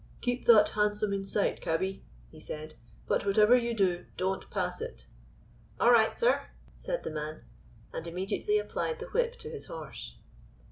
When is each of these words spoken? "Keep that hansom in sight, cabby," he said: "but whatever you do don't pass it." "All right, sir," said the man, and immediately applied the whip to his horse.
"Keep 0.21 0.45
that 0.47 0.69
hansom 0.69 1.13
in 1.13 1.23
sight, 1.23 1.61
cabby," 1.61 2.03
he 2.31 2.39
said: 2.39 2.73
"but 3.05 3.23
whatever 3.23 3.55
you 3.55 3.75
do 3.75 4.07
don't 4.17 4.49
pass 4.49 4.81
it." 4.81 5.05
"All 5.79 5.91
right, 5.91 6.17
sir," 6.17 6.47
said 6.75 7.03
the 7.03 7.11
man, 7.11 7.43
and 7.93 8.07
immediately 8.07 8.57
applied 8.57 8.97
the 8.97 9.09
whip 9.09 9.37
to 9.37 9.49
his 9.51 9.67
horse. 9.67 10.17